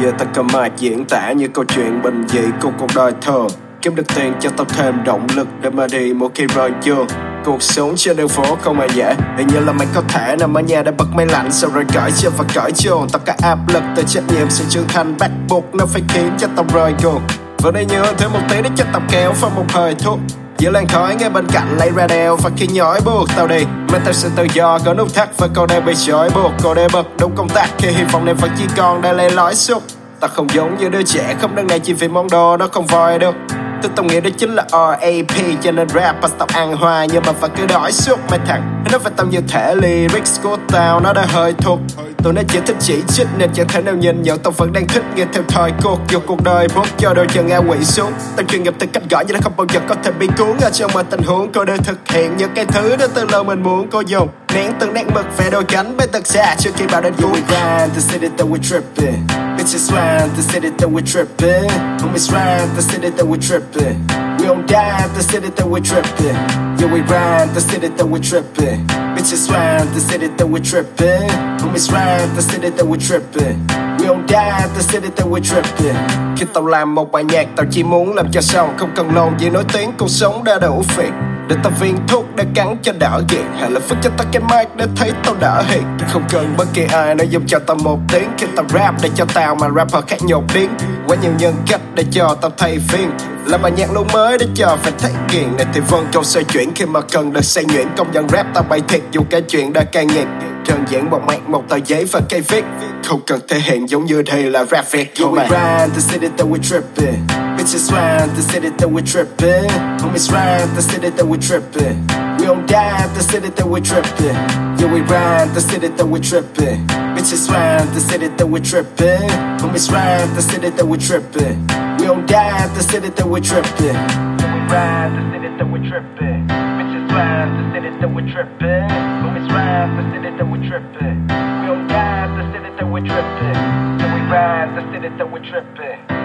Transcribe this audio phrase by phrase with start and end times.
[0.00, 3.48] giờ ta cầm mạch diễn tả như câu chuyện bình dị của cuộc đời thường.
[3.82, 7.06] Kiếm được tiền cho tao thêm động lực để mà đi một khi rơi giường
[7.44, 10.54] Cuộc sống trên đường phố không hề dễ, Hình như là mày có thể nằm
[10.54, 11.52] ở nhà để bật máy lạnh.
[11.52, 14.50] Sau rồi cởi chưa và cởi chuồng Tất cả áp lực từ trách nhiệm.
[14.50, 17.22] Sự trưởng thành bắt buộc Nó phải khiến cho tao rơi gục.
[17.62, 20.18] Vừa đây nhớ thêm một tí để cho tao kéo vào một hơi thuốc
[20.60, 22.36] Giữa làn khói ngay bên cạnh lấy ra đeo.
[22.36, 23.64] Và khi nhói, buộc tao đi.
[23.92, 26.52] Mình tao sự tự do có nút thắt và câu đây bị trói buộc.
[26.62, 29.30] Câu đây bật đúng công tác khi hy vọng này vẫn chỉ còn đang lấy
[29.30, 29.82] lõi xúc
[30.20, 32.86] Ta không giống như đứa trẻ không đơn này chỉ vì món đồ nó không
[32.86, 33.34] voi được.
[33.82, 37.32] Tôi tao nghĩ đó chính là RAP Cho nên rapper tao ăn hoa, Nhưng mà
[37.32, 41.12] phải cứ đói suốt mấy thằng Nó phải tao như thể lyrics của tao, Nó
[41.12, 41.78] đã hơi thuộc.
[42.22, 44.38] Tụi nó chỉ thích chỉ trích nên chẳng thể nào nhìn nhận.
[44.38, 47.46] Tao vẫn đang thích nghe theo thời cuộc, Dù cuộc đời bốc cho đôi chân
[47.46, 48.12] ngã quỵ xuống.
[48.36, 50.56] Tao chuyên nghiệp từ cách gọi như nó không bao giờ có thể bị cuốn.
[50.60, 53.44] Ở trong mọi tình huống, cô đơn thực hiện những cái thứ đó từ lâu
[53.44, 53.88] mình muốn.
[53.90, 57.00] Cô dùng Nén từng nét mực về đôi cánh bên thật xa trước khi bảo
[57.00, 61.68] đến cuối grind the city that we tripping Bitches round the city that we tripping.
[62.00, 64.00] Homies round the city that we tripping.
[64.38, 66.34] We don't die the city that we tripping.
[66.80, 68.86] Yeah we round the city that we tripping.
[69.14, 71.28] Bitches round the city that we tripping.
[71.60, 73.58] Homies round the city that we tripping.
[73.98, 75.96] We don't die the city that we tripping.
[76.36, 79.38] Khi tao làm một bài nhạc tao chỉ muốn làm cho xong Không cần lồn
[79.38, 82.92] gì nổi tiếng cuộc sống đã đủ phiền để tao viên thuốc để cắn cho
[82.98, 86.22] đỡ nghiện Hay là phức cho tao cái mic để thấy tao đỡ hiền Không
[86.30, 88.28] cần bất kỳ ai nói dùng cho tao một tiếng.
[88.38, 90.70] Khi tao rap để cho tao mà rapper khác nhột tiếng
[91.06, 93.10] Quá nhiều nhân cách để cho tao thay phiên.
[93.46, 95.56] Làm bài nhạc luôn mới để cho phải thấy nghiện.
[95.56, 97.86] Này thì vâng câu xoay chuyển khi mà cần được xây nhuyễn.
[97.96, 100.26] Công nhận rap tao bày thiệt dù cái chuyện đã cay nghiệt.
[100.68, 102.64] Đơn giản một mạch một tờ giấy và cây viết.
[103.04, 106.28] Không cần thể hiện giống như đây là rap Việt Yeah we ride the city
[106.36, 109.68] that we tripping Bitches round the city that we tripping
[110.00, 112.00] Homies round the city that we tripping
[112.38, 114.32] We don't die the city that we tripping
[114.80, 119.28] Yeah we ride the city that we tripping Bitches round the city that we tripping
[119.60, 121.60] Homies round the city that we tripping
[122.00, 125.78] We don't die the city that we tripping Yeah we ride the city that we
[125.86, 128.88] tripping Bitches round the city that we tripping
[129.20, 133.60] Homies round the city that we tripping We don't die the city that we tripping
[134.00, 136.19] Yeah we ride the city that we tripping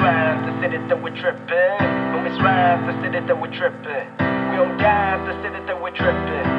[0.00, 2.14] rhymes to it that we trippin'.
[2.14, 4.06] When we rhymes to it that we trippin'.
[4.50, 6.49] We don't dive to it that we trippin'.